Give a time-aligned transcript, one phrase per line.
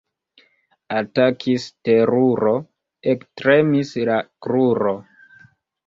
[0.99, 2.55] Atakis teruro,
[3.15, 5.01] ektremis la kruro.